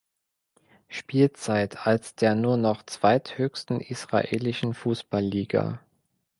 [0.87, 5.79] Spielzeit als der nur noch zweithöchsten israelischen Fußballliga.